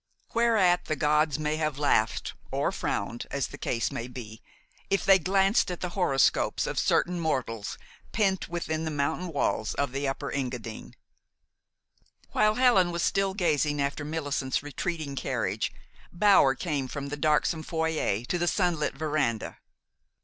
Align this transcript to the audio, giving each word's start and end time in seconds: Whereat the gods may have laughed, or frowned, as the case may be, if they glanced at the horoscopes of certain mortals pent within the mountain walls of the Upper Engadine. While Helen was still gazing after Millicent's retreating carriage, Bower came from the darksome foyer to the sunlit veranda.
Whereat 0.33 0.85
the 0.85 0.95
gods 0.95 1.37
may 1.37 1.57
have 1.57 1.77
laughed, 1.77 2.33
or 2.49 2.71
frowned, 2.71 3.27
as 3.29 3.49
the 3.49 3.57
case 3.59 3.91
may 3.91 4.07
be, 4.07 4.41
if 4.89 5.05
they 5.05 5.19
glanced 5.19 5.69
at 5.69 5.81
the 5.81 5.89
horoscopes 5.89 6.65
of 6.65 6.79
certain 6.79 7.19
mortals 7.19 7.77
pent 8.11 8.49
within 8.49 8.83
the 8.83 8.89
mountain 8.89 9.27
walls 9.27 9.75
of 9.75 9.91
the 9.91 10.07
Upper 10.07 10.31
Engadine. 10.31 10.95
While 12.31 12.55
Helen 12.55 12.89
was 12.91 13.03
still 13.03 13.35
gazing 13.35 13.79
after 13.79 14.03
Millicent's 14.03 14.63
retreating 14.63 15.15
carriage, 15.15 15.71
Bower 16.11 16.55
came 16.55 16.87
from 16.87 17.09
the 17.09 17.15
darksome 17.15 17.61
foyer 17.61 18.23
to 18.25 18.39
the 18.39 18.47
sunlit 18.47 18.95
veranda. 18.95 19.59